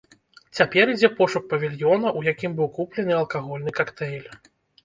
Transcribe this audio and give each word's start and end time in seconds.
Цяпер 0.59 0.85
ідзе 0.93 1.09
пошук 1.19 1.43
павільёна, 1.51 2.13
у 2.21 2.25
якім 2.31 2.57
быў 2.61 2.73
куплены 2.79 3.13
алкагольны 3.21 3.75
кактэйль. 3.83 4.29